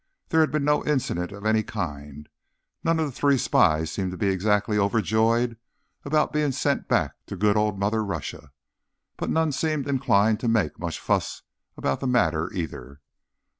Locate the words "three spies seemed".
3.11-4.09